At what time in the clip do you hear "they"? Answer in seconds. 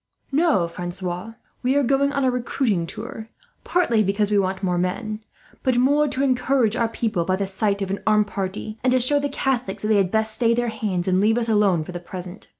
9.89-9.97